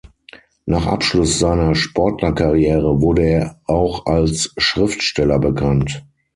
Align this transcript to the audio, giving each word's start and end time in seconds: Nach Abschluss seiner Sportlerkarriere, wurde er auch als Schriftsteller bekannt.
Nach 0.65 0.87
Abschluss 0.87 1.37
seiner 1.37 1.75
Sportlerkarriere, 1.75 3.01
wurde 3.01 3.21
er 3.21 3.61
auch 3.67 4.07
als 4.07 4.51
Schriftsteller 4.57 5.37
bekannt. 5.37 6.03